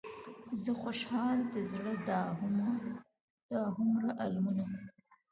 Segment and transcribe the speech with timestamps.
[0.61, 2.21] زه خوشحال د زړه دا
[3.75, 4.65] هومره المونه.